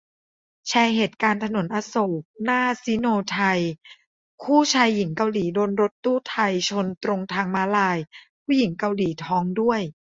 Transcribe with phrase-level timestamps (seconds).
[0.67, 3.59] แชร์เหตุการณ์ถนนอโศกหน้าซิโนไทย
[4.43, 7.97] คู่ชายหญิงเกาหลีโดนรถตู้ไทยชนตรงทางม้าลาย
[8.43, 9.81] ผู้หญิงเกาหลีท้องด้วย